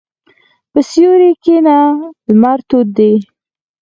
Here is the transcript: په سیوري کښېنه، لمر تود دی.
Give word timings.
په 0.71 0.79
سیوري 0.89 1.31
کښېنه، 1.43 1.77
لمر 2.29 2.59
تود 2.69 2.87
دی. 2.97 3.13